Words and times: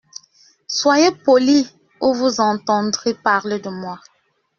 Soyez 0.67 1.11
poli 1.11 1.69
ou 2.01 2.15
vous 2.15 2.39
entendrez 2.39 3.13
parler 3.13 3.59
de 3.59 3.69
moi. 3.69 3.99